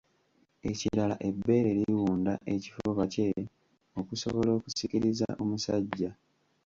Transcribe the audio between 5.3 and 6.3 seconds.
omusajja.